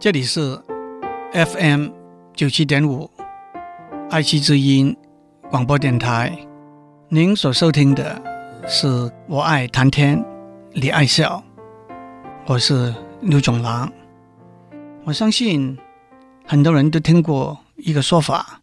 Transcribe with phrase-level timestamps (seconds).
[0.00, 0.56] 这里是
[1.32, 1.88] FM
[2.32, 3.10] 九七点五
[4.10, 4.96] 爱惜之音
[5.50, 6.38] 广播电台。
[7.08, 8.22] 您所收听的
[8.68, 8.86] 是
[9.26, 10.24] 我爱谈天，
[10.72, 11.42] 你爱笑，
[12.46, 13.92] 我是刘总郎。
[15.02, 15.76] 我相信
[16.46, 18.62] 很多人都听过一个说法，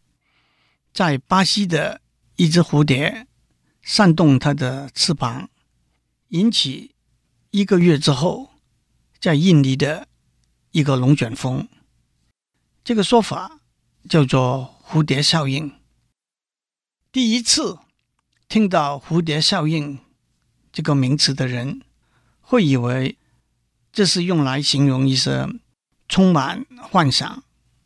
[0.94, 2.00] 在巴西的
[2.38, 3.28] 一只蝴蝶
[3.82, 5.50] 扇动它的翅膀，
[6.30, 6.92] 引起
[7.52, 8.52] 一个月之后，
[9.20, 10.08] 在印尼的
[10.76, 11.70] 一个龙卷风。
[12.84, 13.61] 这个说法
[14.10, 15.71] 叫做蝴蝶效应。
[17.14, 17.79] 第一次
[18.50, 20.00] 听到蝴蝶效应
[20.74, 21.82] 这个名词的人，
[22.42, 23.18] 会以为
[23.93, 25.48] 这是用来形容一些
[26.10, 27.46] 充满幻想、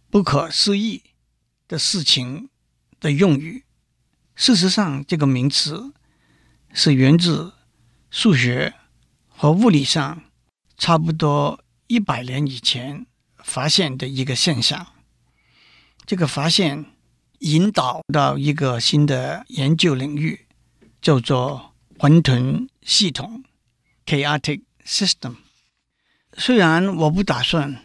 [0.09, 1.03] 不可思议
[1.67, 2.49] 的事情
[2.99, 3.65] 的用语。
[4.33, 5.93] 事实上，这个名词
[6.73, 7.53] 是源自
[8.09, 8.73] 数学
[9.27, 10.23] 和物理上
[10.75, 13.07] 差不多一百年以前
[13.43, 14.85] 发现的一个现象。
[16.05, 16.85] 这个发现
[17.39, 20.45] 引导到一个新的研究领域，
[21.01, 23.43] 叫做混沌系统
[24.05, 25.37] （chaotic system）。
[26.37, 27.83] 虽然我不打算，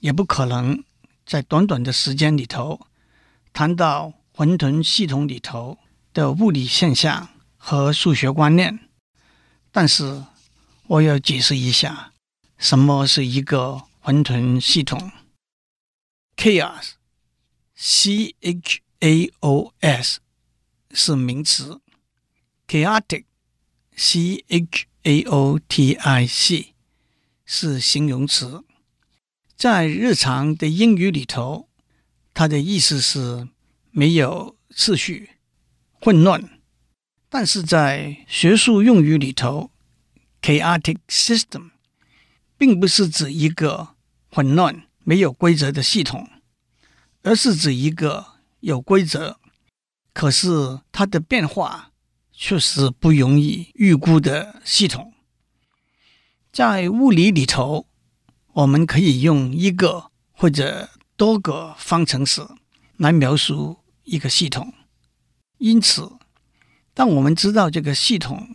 [0.00, 0.84] 也不可能
[1.24, 2.86] 在短短的时间里头
[3.54, 5.78] 谈到混沌系统里头
[6.12, 8.78] 的物理现象和数学观念，
[9.72, 10.24] 但是
[10.88, 12.12] 我要解释一下，
[12.58, 15.12] 什么是一个混沌系统
[16.36, 16.92] ？Chaos。
[17.78, 20.20] C H A O S
[20.92, 21.82] 是名词
[22.66, 26.72] ，chaotic，C H A O T I C
[27.44, 28.64] 是形容词。
[29.54, 31.68] 在日常的英语里头，
[32.32, 33.46] 它的意思是
[33.90, 35.32] 没有秩序、
[36.00, 36.58] 混乱。
[37.28, 39.70] 但是在学术用语里头
[40.40, 41.72] ，chaotic system
[42.56, 43.88] 并不是指一个
[44.30, 46.28] 混乱、没有规则的系统。
[47.22, 48.24] 而是指一个
[48.60, 49.40] 有规则，
[50.12, 51.90] 可是它的变化
[52.30, 55.12] 却是不容易预估的系统。
[56.52, 57.88] 在物理里头，
[58.52, 62.46] 我们可以用一个或者多个方程式
[62.96, 64.72] 来描述一个系统。
[65.58, 66.12] 因此，
[66.94, 68.54] 当我们知道这个系统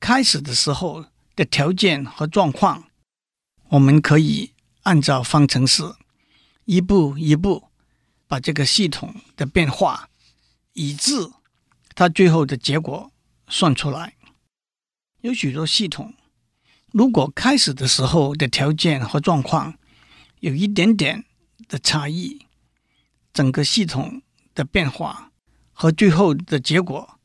[0.00, 2.84] 开始的时候的条件和状况，
[3.68, 5.82] 我们可以按照方程式
[6.64, 7.68] 一步一步。
[8.28, 10.08] 把这个系统的变化，
[10.72, 11.30] 以致
[11.94, 13.12] 它最后的结果
[13.46, 14.14] 算出来。
[15.20, 16.12] 有许多系统，
[16.90, 19.78] 如果开始的时候的条件和状况
[20.40, 21.24] 有一点点
[21.68, 22.46] 的差异，
[23.32, 24.22] 整个系统
[24.56, 25.30] 的变化
[25.72, 27.20] 和最后的结果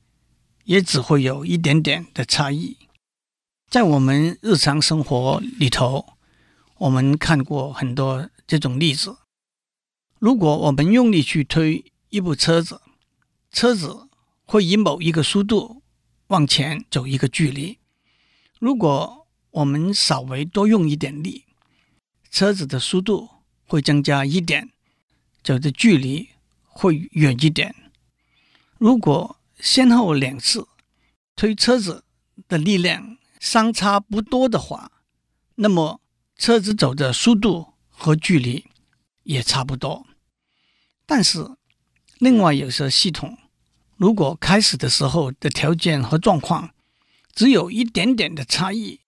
[0.66, 2.78] 也只会有一点点的差异。
[3.72, 6.14] 在我们日常生活里头，
[6.82, 9.16] 我们看过很多这种例子。
[10.18, 12.82] 如果我们用力去推一部车子，
[13.52, 14.10] 车子
[14.46, 15.84] 会以某一个速度
[16.28, 17.78] 往前走一个距离。
[18.58, 21.46] 如果我们稍微多用一点力，
[22.32, 23.30] 车子的速度
[23.68, 24.72] 会增加一点，
[25.44, 26.30] 走的距离
[26.64, 27.76] 会远一点。
[28.80, 30.68] 如果先后两次
[31.36, 32.04] 推车子
[32.48, 34.92] 的力量相差不多的话，
[35.54, 36.01] 那么
[36.42, 38.66] 车子走的速度和距离
[39.22, 40.08] 也差不多。
[41.06, 41.56] 但是，
[42.18, 43.38] 另外有些系统，
[43.96, 46.74] 如果开始的时候的条件和状况
[47.36, 49.02] 只有一点点的差异，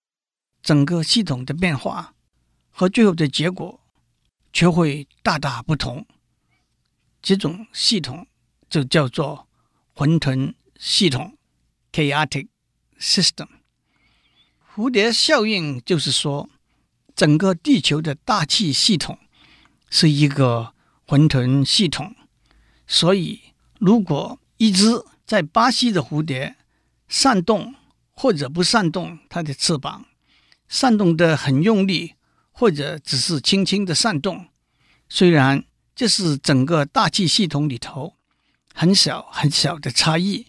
[0.62, 2.14] 整个系统的变化
[2.70, 3.80] 和最后的结果
[4.52, 6.06] 却会大大不同。
[7.20, 8.28] 这种系统
[8.70, 9.48] 就叫做
[9.92, 11.36] 混沌系统
[11.90, 12.46] （chaotic
[13.00, 13.48] system）。
[14.72, 16.48] 蝴蝶效应就是说，
[17.16, 19.18] 整个地球的大气系统
[19.88, 20.72] 是一个。
[21.06, 22.16] 混沌系统，
[22.86, 23.38] 所以
[23.78, 26.56] 如果一只在巴西的蝴蝶
[27.08, 27.74] 扇动
[28.12, 30.06] 或者不扇动它的翅膀，
[30.66, 32.14] 扇动得很用力，
[32.52, 34.48] 或者只是轻轻的扇动，
[35.10, 38.14] 虽然这是整个大气系统里头
[38.72, 40.46] 很小很小的差异，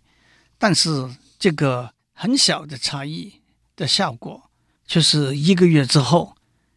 [0.57, 3.41] 但是这个很小的差异
[3.75, 4.49] 的效果，
[4.87, 6.34] 就是一个月之后，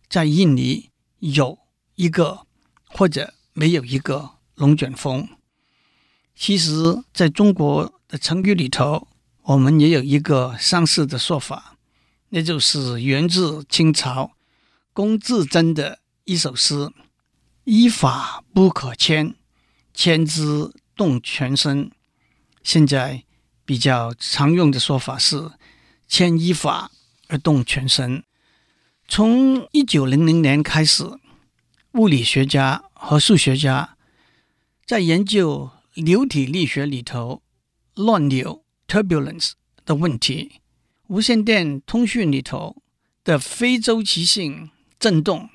[0.09, 1.59] 在印尼有
[1.95, 2.47] 一个
[2.87, 3.35] 或者。
[3.55, 5.29] 没有一个龙卷风。
[6.37, 9.09] 其实，在中国的成语里头，
[9.43, 11.77] 我们也有一个相似的说法，
[12.29, 14.31] 那就是源自清朝
[14.93, 16.89] 龚自珍的一首诗
[17.65, 19.35] ：“一法不可牵，
[19.93, 21.91] 牵之动全身。”
[22.63, 23.25] 现在
[23.65, 25.51] 比较常用的说法是
[26.07, 26.93] “牵一发
[27.27, 28.23] 而动全身”。
[29.11, 31.03] 从一九零零年开始，
[31.93, 33.97] 物理学家和数学家
[34.85, 37.43] 在研究流体力学里头
[37.95, 39.53] 乱流 （turbulence）
[39.87, 40.61] 的问题，
[41.07, 42.83] 无线电通讯里头
[43.25, 44.71] 的非周期性
[45.01, 45.49] 振动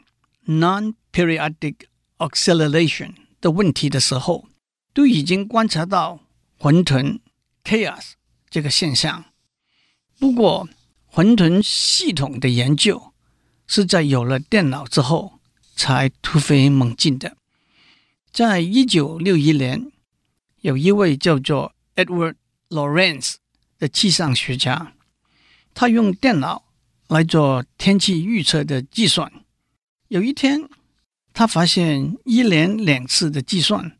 [0.47, 1.75] （non-periodic
[2.17, 4.49] oscillation） 的问题的时候，
[4.95, 6.21] 都已经观察到
[6.57, 7.19] 混沌
[7.63, 8.13] （chaos）
[8.49, 9.25] 这个现象。
[10.17, 10.67] 不过，
[11.05, 13.12] 混沌系统的研究
[13.67, 15.39] 是在有了电脑之后
[15.75, 17.37] 才突飞猛进的。
[18.31, 19.91] 在一九六一年，
[20.61, 22.35] 有一位叫做 Edward
[22.69, 23.35] Lorenz
[23.77, 24.93] 的气象学家，
[25.73, 26.65] 他用电脑
[27.07, 29.31] 来做天气预测的计算。
[30.07, 30.69] 有一天，
[31.33, 33.97] 他发现一连两次的计算，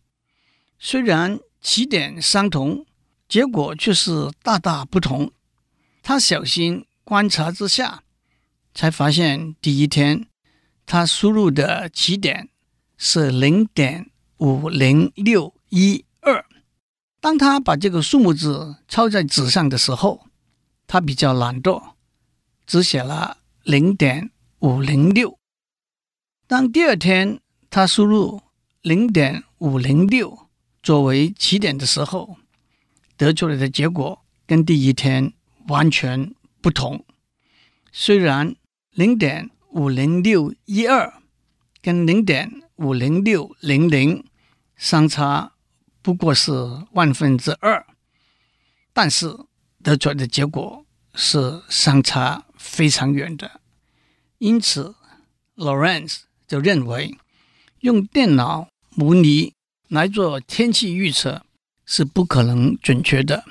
[0.77, 2.85] 虽然起点相同，
[3.27, 5.31] 结果却是大大不同。
[6.01, 8.02] 他小心观察之下，
[8.73, 10.27] 才发现第一天
[10.85, 12.49] 他输入的起点
[12.97, 16.45] 是零点五零六一二。
[17.19, 20.27] 当他把这个数目字抄在纸上的时候，
[20.87, 21.93] 他比较懒惰，
[22.65, 25.37] 只写了零点五零六。
[26.47, 27.39] 当第二天
[27.69, 28.41] 他输入
[28.81, 30.47] 零点五零六
[30.81, 32.35] 作为起点的时候，
[33.15, 35.31] 得出来的结果跟第一天
[35.67, 37.05] 完全不同。
[37.93, 38.55] 虽然
[38.93, 41.11] 零点五零六一二
[41.81, 44.23] 跟零点五零六零零
[44.77, 45.53] 相差
[46.03, 46.51] 不过是
[46.91, 47.83] 万分之二，
[48.93, 49.35] 但是
[49.81, 50.85] 得出来的结果
[51.15, 53.61] 是相差非常远的。
[54.37, 54.93] 因此
[55.55, 57.17] ，Lorenz 就认为
[57.79, 59.53] 用电脑模拟
[59.87, 61.43] 来做天气预测
[61.83, 63.43] 是不可能准确的。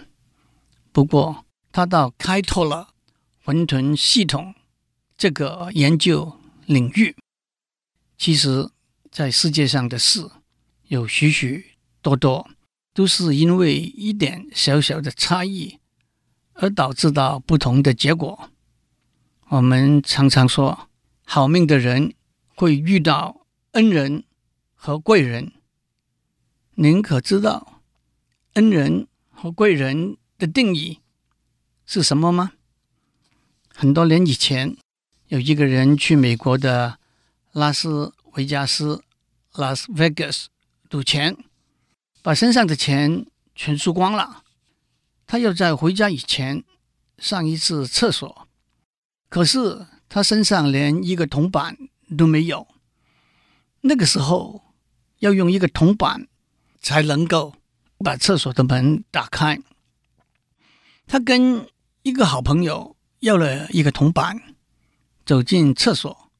[0.93, 2.91] 不过，他倒开拓了
[3.45, 4.55] 混沌系统
[5.23, 6.37] 这个研究
[6.67, 7.15] 领域。
[8.19, 8.69] 其实，
[9.09, 10.29] 在世界上的事
[10.89, 12.51] 有许许多多，
[12.93, 15.79] 都是因为一点小小的差异
[16.55, 18.51] 而导致到不同的结果。
[19.47, 20.89] 我们常常说，
[21.25, 22.15] 好命的人
[22.57, 24.25] 会遇到恩人
[24.75, 25.53] 和贵人。
[26.75, 27.81] 您可知道
[28.55, 30.99] 恩人和贵人的定义？
[31.87, 32.55] 是什么吗？
[33.73, 34.77] 很多年以前，
[35.33, 36.99] 有一个人去美国的
[37.53, 39.03] 拉斯维加斯
[39.55, 40.49] （Las Vegas）
[40.91, 41.35] 赌钱，
[42.21, 43.25] 把身上的钱
[43.55, 44.43] 全输光了。
[45.27, 46.63] 他要在回家以前
[47.17, 48.47] 上一次厕所，
[49.31, 51.79] 可是他身上连一个铜板
[52.19, 52.69] 都没有。
[53.81, 54.61] 那个时候
[55.21, 56.29] 要用一个铜板
[56.83, 57.55] 才能够
[58.01, 59.59] 把厕所的门打开。
[61.07, 61.67] 他跟
[62.03, 64.52] 一个好朋友要了一个铜板，
[65.33, 66.31] 走进厕所，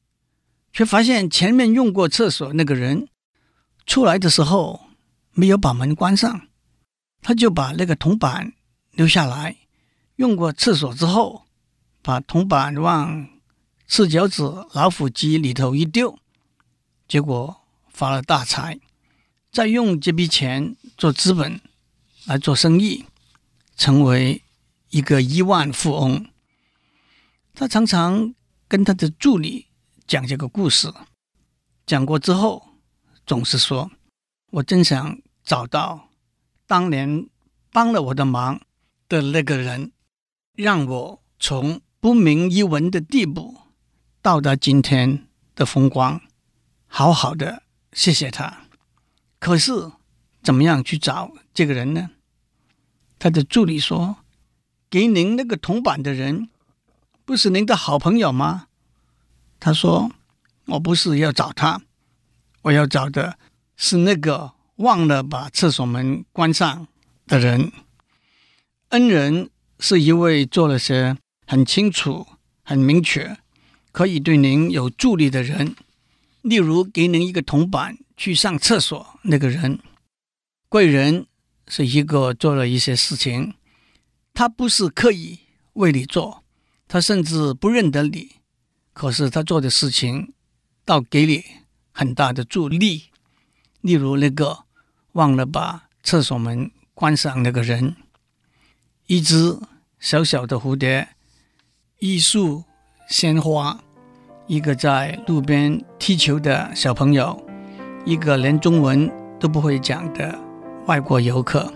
[0.71, 3.07] 却发现前面用过厕所那个人
[3.87, 4.81] 出来的时候
[5.31, 6.47] 没有把门关上，
[7.23, 8.53] 他就把那个铜板
[8.91, 9.57] 留下来，
[10.17, 11.47] 用过厕所之后，
[12.03, 13.27] 把铜板往
[13.87, 16.19] 赤脚子老虎机里头一丢，
[17.07, 18.79] 结果发了大财，
[19.51, 21.59] 再用这笔钱做资本
[22.25, 23.05] 来做生意，
[23.75, 24.43] 成为。
[24.89, 26.27] 一个亿万富翁，
[27.55, 28.35] 他常常
[28.73, 29.67] 跟他的助理
[30.07, 30.91] 讲这个故事，
[31.85, 32.69] 讲过之后，
[33.23, 33.91] 总是说
[34.49, 36.09] ：“我真想找到
[36.65, 37.29] 当年
[37.71, 38.59] 帮了我的忙
[39.07, 39.91] 的那个人，
[40.55, 43.55] 让我从不明一文的地步
[44.23, 46.19] 到达今天的风光，
[46.87, 48.65] 好好的谢谢他。”
[49.37, 49.91] 可是，
[50.41, 52.09] 怎么样去找这个人呢？
[53.19, 54.17] 他的助理说。
[54.89, 56.49] 给您那个铜板的人，
[57.23, 58.67] 不是您的好朋友吗？
[59.63, 60.11] 他说
[60.67, 61.81] ：“我不是要找他，
[62.63, 63.37] 我要找的
[63.77, 66.85] 是那个忘了把厕所门关上
[67.25, 67.71] 的人。
[68.89, 71.15] 恩人是一位做了些
[71.47, 72.27] 很清楚、
[72.61, 73.37] 很明确，
[73.93, 75.77] 可以对您有助力的人，
[76.41, 79.79] 例如给您一个铜板去上厕所那个人。
[80.67, 81.25] 贵人
[81.69, 83.53] 是一个做了一些事情。”
[84.35, 85.39] 他不是刻意
[85.73, 86.43] 为你做，
[86.89, 88.31] 他甚至不认得你，
[88.93, 90.31] 可是他做的事情
[90.85, 91.43] 倒给你
[91.91, 93.09] 很大的助力。
[93.81, 94.59] 例如那个
[95.13, 97.95] 忘了把厕所门关上那个人，
[99.07, 99.59] 一只
[99.99, 101.09] 小小的蝴蝶，
[101.99, 102.63] 一束
[103.09, 103.79] 鲜花，
[104.47, 107.45] 一个在路边踢球的小朋友，
[108.05, 110.39] 一个连中文都不会讲的
[110.85, 111.73] 外国游客，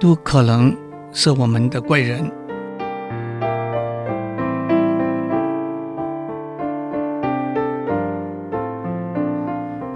[0.00, 0.76] 都可能。
[1.14, 2.32] 是我们的贵人。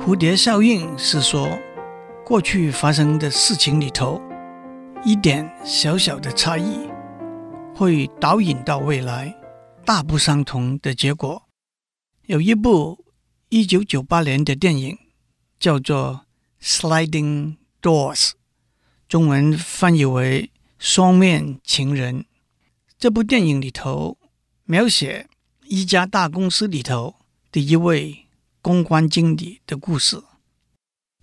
[0.06, 1.58] 蝴蝶效应是说，
[2.24, 4.22] 过去发生的事情里头，
[5.04, 6.88] 一点小小的差异，
[7.74, 9.34] 会导引到未来
[9.84, 11.42] 大不相同的结果。
[12.26, 13.04] 有一部
[13.48, 14.96] 一九九八年的电影
[15.58, 16.20] 叫做
[16.64, 18.28] 《Sliding Doors》，
[19.08, 22.20] 中文翻译为《双面情人》。
[22.96, 24.18] 这部电影里头
[24.66, 25.26] 描写
[25.64, 27.16] 一家大公司里头
[27.50, 28.25] 的一位
[28.66, 30.20] 公关经理的故事。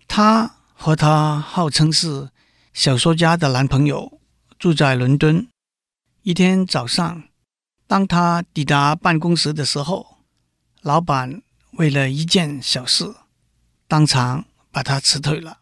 [0.08, 2.30] 他和他号称是
[2.72, 4.22] 小说家的男朋友
[4.58, 5.46] 住在伦敦。
[6.22, 7.24] 一天早上，
[7.86, 10.20] 当他抵达办公室的时候，
[10.80, 11.42] 老板
[11.74, 13.14] 为了一件小事，
[13.90, 15.58] 当场把他辞退了。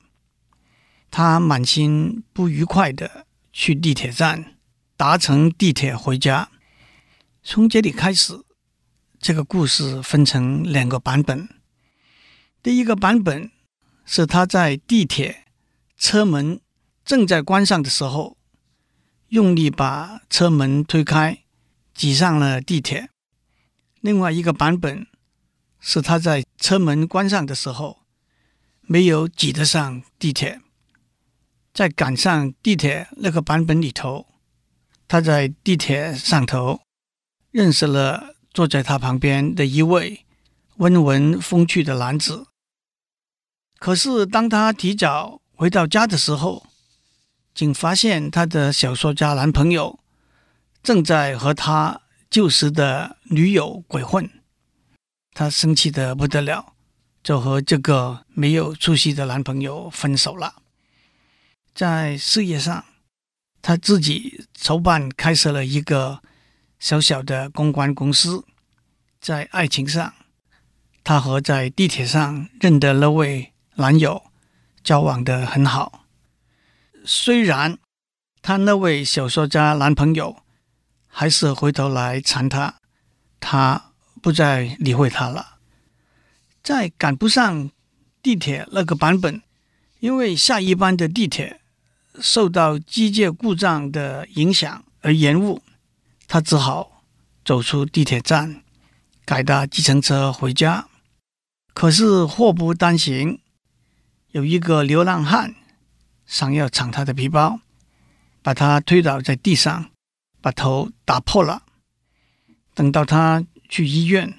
[1.10, 4.54] 他满心不愉快的去地铁站，
[4.96, 6.52] 搭乘地铁回家。
[7.42, 8.40] 从这里开始，
[9.20, 11.50] 这个故事分成两个版本。
[12.64, 13.52] 第一个版本
[14.06, 15.46] 是他在地铁
[15.98, 16.60] 车门
[17.04, 18.38] 正在关上的时候，
[19.30, 21.44] 用力把车门推开，
[21.94, 23.10] 挤上了地铁。
[24.02, 25.08] 另外一个版本。
[25.84, 28.04] 是他在车门关上的时候，
[28.82, 30.62] 没有挤得上地铁。
[31.74, 34.28] 在赶上地铁那个版本里头，
[35.08, 36.82] 他在地铁上头
[37.50, 40.24] 认识了坐在他旁边的一位
[40.76, 42.46] 温文风趣的男子。
[43.82, 46.68] 可是当他提早回到家的时候，
[47.56, 50.00] 竟发现他的小说家男朋友
[50.84, 54.30] 正在和他旧时的女友鬼混。
[55.34, 56.74] 他生气得不得了，
[57.24, 60.62] 就和这个没有出息的男朋友分手了。
[61.74, 62.86] 在事业上，
[63.64, 66.22] 他自己筹办开设了一个
[66.78, 68.46] 小小的公关公司。
[69.20, 70.14] 在爱情上，
[71.04, 74.24] 他和在地铁上认得那位男友
[74.84, 76.06] 交往的很好。
[77.06, 77.78] 虽然
[78.42, 80.38] 他那位小说家男朋友
[81.08, 82.76] 还是回头来缠他，
[83.40, 83.86] 他。
[84.22, 85.58] 不再理会他了。
[86.62, 87.72] 在赶不上
[88.22, 89.42] 地铁那个版本，
[90.00, 91.60] 因为下一班的地铁
[92.20, 95.64] 受到机械故障的影响而延误，
[96.28, 97.02] 他只好
[97.44, 98.62] 走出地铁站，
[99.26, 100.88] 改搭计程车回家。
[101.74, 103.40] 可是祸不单行，
[104.32, 105.56] 有一个流浪汉
[106.26, 107.60] 想要抢他的皮包，
[108.42, 109.90] 把他推倒在地上，
[110.42, 111.64] 把头打破了。
[112.74, 113.46] 等到他。
[113.72, 114.34] 去医院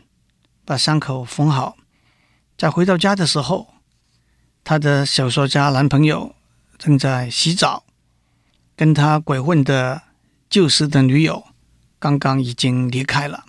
[0.66, 1.78] 把伤口缝好，
[2.58, 3.72] 再回到家的时候，
[4.62, 6.34] 他的小说家男朋友
[6.76, 7.86] 正在洗澡，
[8.76, 10.02] 跟他鬼混的
[10.50, 11.46] 旧时的女友
[11.98, 13.46] 刚刚已经离开了。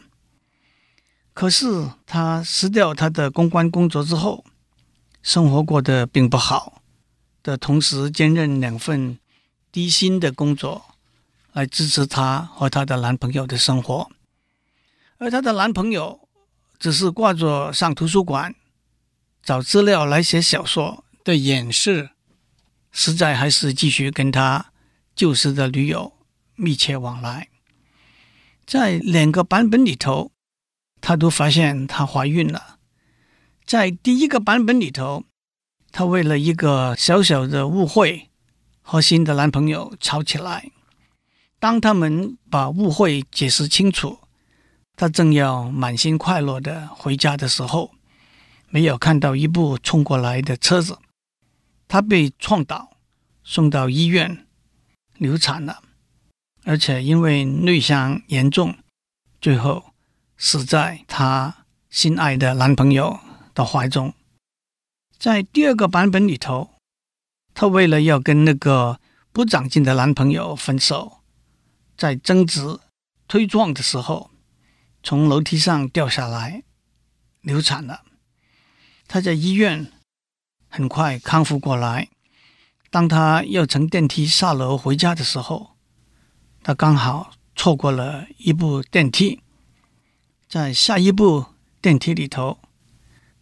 [1.33, 4.45] 可是他辞掉他的公关工作之后，
[5.23, 6.81] 生活过得并不好，
[7.41, 9.17] 的同时兼任两份
[9.71, 10.83] 低薪的工作，
[11.53, 14.11] 来支持她和她的男朋友的生活。
[15.17, 16.27] 而她的男朋友
[16.77, 18.53] 只是挂着上图书馆
[19.41, 22.09] 找资料来写小说的掩饰，
[22.91, 24.73] 实在还是继续跟她
[25.15, 26.11] 旧时的女友
[26.55, 27.47] 密切往来。
[28.65, 30.33] 在两个版本里头，
[30.99, 32.72] 她都发现她怀孕了。
[33.65, 35.23] 在第一个版本里头，
[35.91, 38.29] 她为了一个小小的误会
[38.81, 40.71] 和新的男朋友吵起来。
[41.59, 44.19] 当他们把误会解释清楚。
[44.95, 47.95] 她正要满心快乐的回家的时候，
[48.69, 50.99] 没有看到一部冲过来的车子，
[51.87, 52.91] 她被撞倒，
[53.43, 54.45] 送到医院，
[55.17, 55.81] 流产了，
[56.63, 58.77] 而且因为内伤严重，
[59.41, 59.83] 最后
[60.37, 63.19] 死在她心爱的男朋友
[63.53, 64.13] 的怀中。
[65.17, 66.71] 在第二个版本里头，
[67.53, 68.99] 他为了要跟那个
[69.31, 71.21] 不长进的男朋友分手，
[71.97, 72.79] 在争执
[73.27, 74.31] 推撞的时候。
[75.05, 76.63] 从楼梯上掉下来，
[77.41, 78.05] 流产了。
[79.05, 79.91] 他在医院
[80.69, 82.07] 很快康复过来。
[82.89, 85.75] 当他要乘电梯下楼回家的时候，
[86.63, 89.41] 他刚好错过了一部电梯。
[90.47, 91.47] 在下一部
[91.81, 92.59] 电梯里头，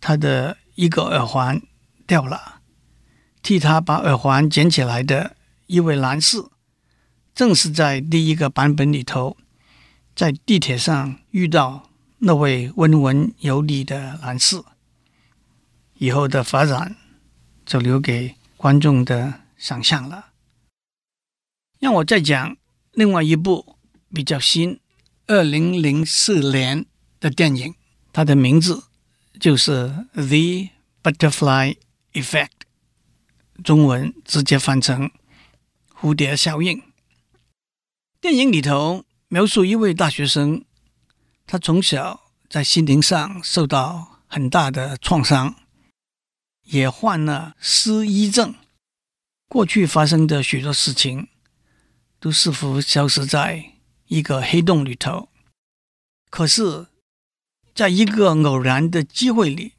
[0.02, 1.62] 他的一个耳环
[2.06, 2.60] 掉了。
[3.42, 6.44] 替他把耳环捡起来的一位男士，
[7.34, 9.38] 正是在第一个版本里头。
[10.14, 11.90] 在地铁上遇到
[12.20, 14.62] 那位温文有礼的男士，
[15.96, 16.98] 以后的发展
[17.66, 20.28] 就留给观众的想象了。
[21.80, 22.58] 让我再讲
[22.92, 23.78] 另外一部
[24.14, 24.80] 比较新，
[25.28, 26.86] 二零零四年
[27.20, 27.74] 的电影，
[28.12, 28.84] 它的名字
[29.42, 29.72] 就是
[30.14, 30.70] 《The
[31.02, 31.76] Butterfly
[32.14, 32.50] Effect，
[33.64, 35.10] 中文直接翻成
[36.00, 36.84] 蝴蝶效应。
[38.20, 40.64] 电影里头描述一位大学生，
[41.48, 45.56] 他从小在心灵上受到很大的创伤，
[46.66, 48.54] 也患了失忆症。
[49.48, 51.30] 过去发生的许多事情，
[52.20, 53.74] 都似乎消失在
[54.06, 55.30] 一个黑洞里头。
[56.30, 56.86] 可是，
[57.82, 59.74] 在一个偶然的机会里，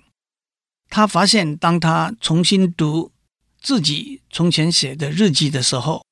[0.90, 3.12] 他发现，当他重新读
[3.60, 6.04] 自己从前写的日记的时候，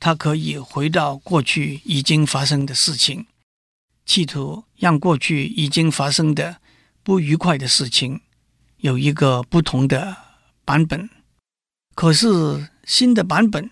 [0.00, 3.28] 他可以回到过去已经发生的事情，
[4.04, 6.60] 企图让过去已经发生的
[7.04, 8.20] 不愉快的事情
[8.78, 10.16] 有一个不同的
[10.64, 11.08] 版本。
[11.94, 13.70] 可是新的版本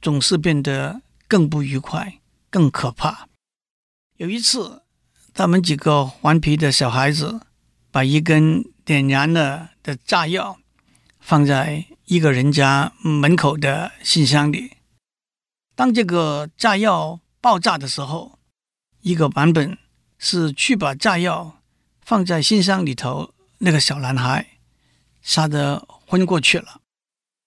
[0.00, 3.28] 总是变得更不愉快、更可怕。
[4.18, 4.82] 有一次，
[5.36, 7.42] 他们几个顽皮的小孩子
[7.90, 10.58] 把一根点燃了的炸药
[11.20, 14.78] 放在一个人家门口的信箱里。
[15.74, 18.38] 当这个炸药爆炸的时候，
[19.02, 19.76] 一个版本
[20.16, 21.58] 是去把炸药
[22.00, 24.46] 放在信箱里头，那个小男孩
[25.20, 26.80] 吓得昏过去了。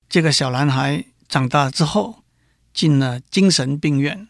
[0.08, 2.24] 这个小男孩长大之后
[2.72, 4.28] 进了精神病院。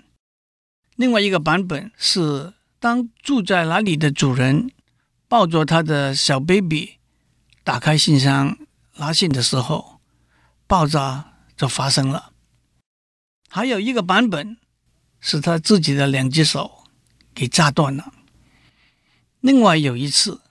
[0.96, 4.72] 另外一个版本是，当住在那里的主人
[5.28, 7.00] 抱着他的小 baby
[7.64, 8.58] 打开信箱
[8.96, 10.00] 拿信的时候，
[10.66, 12.32] 爆炸就发生了。
[13.50, 14.58] 还有一个版本
[15.20, 16.86] 是他自己的两只手
[17.34, 18.14] 给炸断了。
[19.42, 20.42] 另外有一次，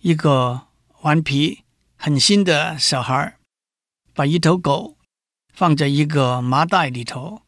[0.00, 0.68] 一个
[1.02, 1.64] 顽皮、
[1.96, 3.36] 狠心的小孩
[4.14, 4.96] 把一头狗
[5.52, 7.42] 放在一个麻袋里头，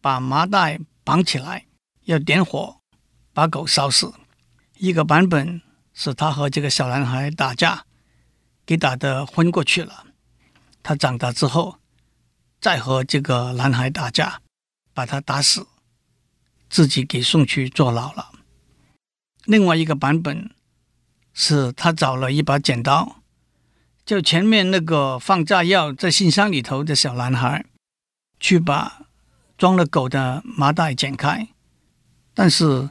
[0.00, 1.66] 把麻袋绑起来，
[2.04, 2.80] 要点火
[3.34, 4.14] 把狗烧死。
[4.78, 5.60] 一个版本
[5.92, 7.84] 是他和这个小男孩打架，
[8.64, 10.06] 给打得昏过去了。
[10.82, 11.78] 他长大之后
[12.58, 14.40] 再和这个男孩打架。
[14.96, 15.66] 把他打死，
[16.70, 18.30] 自己给送去坐牢了。
[19.44, 20.54] 另外一个版本
[21.32, 23.16] 是他找了一把剪刀，
[24.06, 27.66] 就前面那个放炸药在信箱里头的小男孩，
[28.38, 29.02] 去把
[29.58, 31.48] 装了狗的麻袋剪开，
[32.32, 32.90] 但是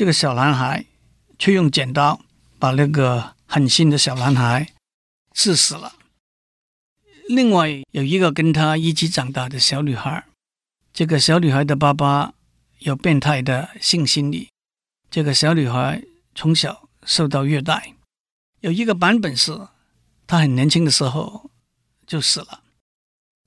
[0.00, 0.86] 这个小男孩
[1.38, 2.22] 却用剪刀
[2.58, 4.72] 把那个狠心的小男孩
[5.34, 5.92] 刺死了。
[7.28, 10.24] 另外有一个跟他一起长大的小女孩。
[10.94, 12.32] 这个小女孩的爸爸
[12.78, 14.48] 有变态的性心理。
[15.10, 16.02] 这个小女孩
[16.34, 17.92] 从小受到虐待。
[18.60, 19.68] 有一个版本是
[20.26, 21.50] 她很年轻的时候
[22.06, 22.62] 就死了。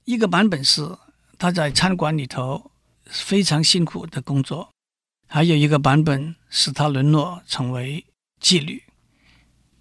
[0.06, 1.00] 一个版本是
[1.40, 2.70] 她在餐馆里头
[3.06, 4.73] 非常辛苦的工作。
[5.34, 8.06] 还有一个版本使他沦落成为
[8.40, 8.84] 妓女。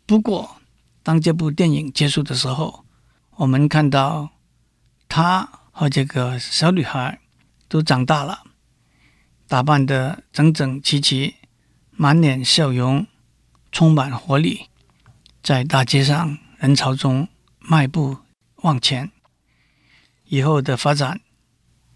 [0.07, 0.57] 不过，
[1.03, 2.87] 当这部电影结束的时候，
[3.33, 4.31] 我们看到
[5.11, 7.19] 她和这个小女孩。
[7.69, 8.45] 都长大了，
[9.49, 11.37] 打扮得整整齐齐，
[11.91, 13.07] 满脸笑容，
[13.71, 14.69] 充满活力，
[15.43, 18.19] 在大街上人潮中迈步
[18.57, 19.11] 往前。
[20.27, 21.21] 以后的发展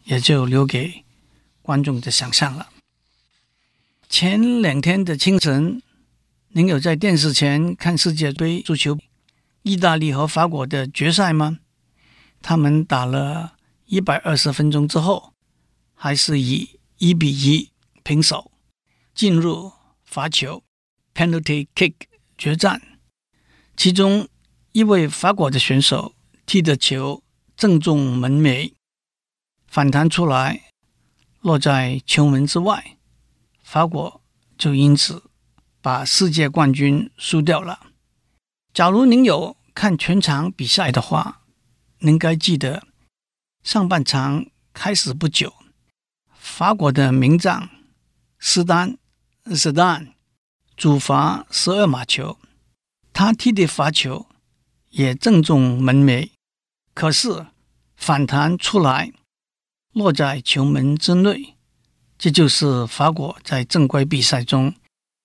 [0.04, 1.04] 也就留给
[1.60, 2.68] 观众的想象了。
[4.08, 5.82] 前两天的清晨，
[6.48, 8.98] 您有在电视前看世界杯足球，
[9.62, 11.58] 意大利和法国的决赛吗？
[12.40, 13.54] 他们打了
[13.86, 15.32] 一百二十分钟之后。
[15.98, 17.70] 还是以一比一
[18.02, 18.52] 平手，
[19.14, 19.72] 进入
[20.04, 20.62] 罚球
[21.14, 21.94] （penalty kick）
[22.36, 22.82] 决战。
[23.74, 24.28] 其中
[24.72, 26.14] 一位法国的选手
[26.44, 27.22] 踢的球
[27.56, 28.74] 正中门楣，
[29.66, 30.64] 反弹出来
[31.40, 32.95] 落在球门之外，
[33.66, 34.22] 法国
[34.56, 35.24] 就因此
[35.80, 37.88] 把世界冠军输掉了。
[38.72, 41.42] 假如您有看全场比赛的话，
[41.98, 42.86] 您该记得
[43.64, 45.52] 上半场开始不久。
[46.30, 47.68] 法国的名将
[48.38, 48.98] 斯丹
[49.46, 50.14] 斯丹
[50.76, 52.38] 主罚十二码球，
[53.12, 54.28] 他踢的罚球
[54.90, 56.30] 也正中门楣，
[56.94, 57.46] 可是
[57.96, 59.12] 反弹出来
[59.90, 61.55] 落在球门之内，
[62.18, 64.74] 这就是法国在正规比赛中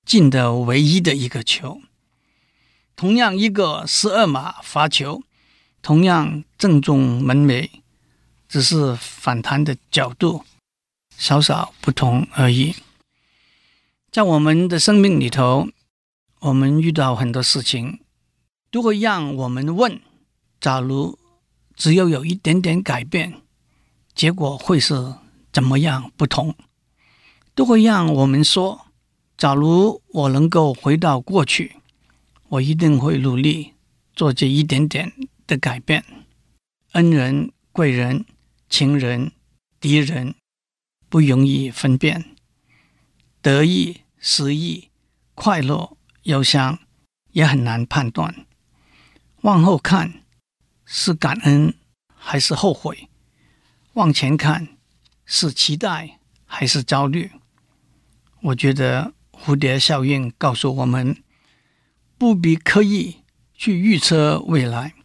[0.05, 1.81] 进的唯一的一个球。
[2.95, 5.23] 同样一个十二码罚球，
[5.81, 7.69] 同样正中门楣，
[8.47, 10.45] 只是反弹的角度。
[11.17, 12.73] 稍稍不同而已。
[14.11, 15.69] 在我们的生命里头，
[16.39, 17.99] 我们遇到很多事情，
[18.71, 20.01] 都会让我们问：
[20.59, 21.19] 假如
[21.75, 23.39] 只要有一点点改变，
[24.15, 25.13] 结果会是
[25.53, 26.55] 怎么样不同？
[27.53, 28.87] 都会让我们说：
[29.37, 31.77] 假如我能够回到过去，
[32.49, 33.73] 我一定会努力
[34.15, 35.13] 做这一点点
[35.45, 36.03] 的改变，
[36.93, 38.25] 恩人、贵人、
[38.69, 39.31] 情人、
[39.79, 40.35] 敌人
[41.09, 42.35] 不容易分辨，
[43.41, 44.89] 得意、失意、
[45.33, 46.79] 快乐、忧伤
[47.31, 48.45] 也很难判断。
[49.41, 50.21] 往后看，
[50.85, 51.73] 是感恩
[52.15, 53.09] 还是后悔？
[53.93, 54.77] 往前看，
[55.25, 57.31] 是期待还是焦虑？
[58.41, 61.23] 我觉得蝴蝶效应告诉我们，
[62.17, 63.17] 不必刻意
[63.53, 64.95] 去预测未来，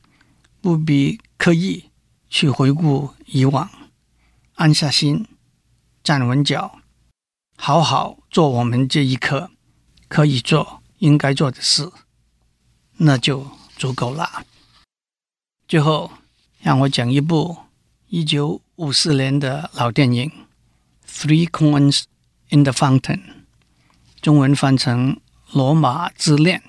[0.63, 1.91] 不必刻意
[2.31, 3.71] 去回顾以往，
[4.55, 5.27] 安下心，
[6.03, 6.81] 站稳脚，
[7.57, 9.51] 好好做我们这一刻
[10.09, 11.93] 可以做、应该做的事，
[12.97, 14.47] 那就足够了。
[15.69, 16.11] 最后，
[16.61, 17.59] 让我讲一部
[18.09, 20.31] 一九五四年的老电影
[21.07, 22.05] 《Three Coins
[22.51, 23.01] in the Fountain》，
[24.21, 25.17] 中文翻成
[25.53, 26.61] 《罗马之恋》。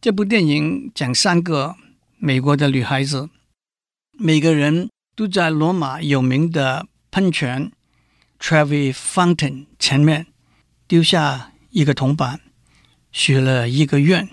[0.00, 1.76] 这部电影讲三个
[2.18, 3.30] 美国的女孩子，
[4.18, 7.72] 每个人都在罗马有名的喷泉
[8.38, 10.26] Trevi Fountain 前面
[10.86, 12.40] 丢下一个铜板，
[13.10, 14.28] 许了一个愿，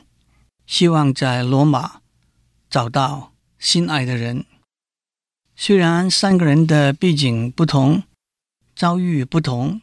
[0.65, 2.01] 希望在罗马
[2.69, 3.29] 找到。
[3.61, 4.45] 心爱的人，
[5.55, 8.01] 虽然三个人的背景不同，
[8.75, 9.81] 遭遇不同，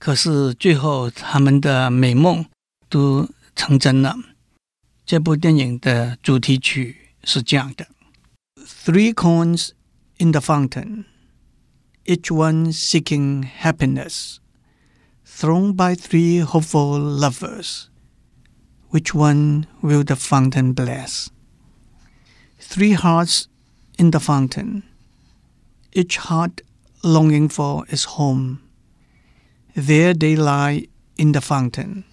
[0.00, 2.44] 可是最后他们的美梦
[2.88, 4.14] 都成真了。
[5.04, 7.88] 这部电影的主题曲是这样的：
[8.56, 9.70] Three coins
[10.18, 11.04] in the fountain,
[12.04, 14.36] each one seeking happiness,
[15.24, 17.84] thrown by three hopeful lovers.
[18.90, 21.28] Which one will the fountain bless?
[22.58, 23.46] Three hearts
[23.98, 24.82] in the fountain,
[25.92, 26.62] each heart
[27.02, 28.60] longing for its home.
[29.75, 32.03] There they lie in the fountain,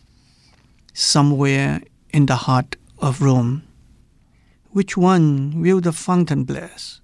[0.94, 3.64] somewhere in the heart of Rome.
[4.70, 7.00] Which one will the fountain bless?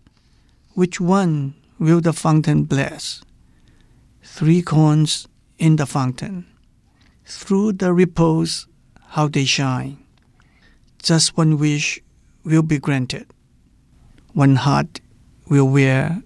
[0.75, 3.21] Which one will the fountain bless?
[4.23, 5.27] Three coins
[5.59, 6.47] in the fountain,
[7.25, 8.69] through the ripples
[9.09, 9.99] how they shine.
[11.03, 12.01] Just one wish
[12.45, 13.27] will be granted.
[14.35, 15.01] One heart
[15.49, 16.23] will wear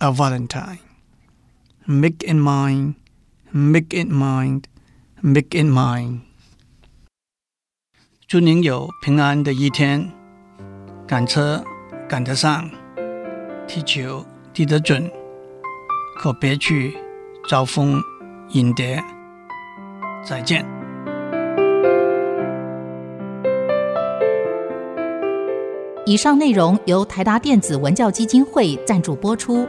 [0.00, 0.80] a valentine.
[1.86, 2.96] Make it mine,
[3.52, 4.64] make it mind,
[5.20, 6.20] make it mine.
[8.26, 10.10] 祝您有平安的一天，
[11.06, 11.64] 赶车
[12.08, 12.70] 赶得上，
[13.66, 15.10] 踢球踢得准，
[16.16, 16.96] 可别去
[17.48, 18.02] 招蜂
[18.50, 19.02] 引蝶。
[20.24, 20.66] 再见。
[26.04, 29.68] 以上内容由台达电子文教基金会赞助播出。